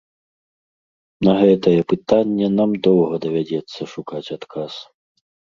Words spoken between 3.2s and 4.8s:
давядзецца шукаць адказ.